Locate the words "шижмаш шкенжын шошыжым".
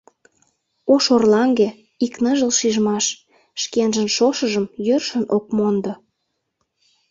2.59-4.65